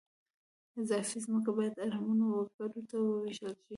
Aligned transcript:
اضافي 0.81 1.17
ځمکه 1.25 1.51
باید 1.57 1.81
اړمنو 1.85 2.25
وګړو 2.31 2.81
ته 2.89 2.95
ووېشل 3.01 3.51
شي 3.57 3.63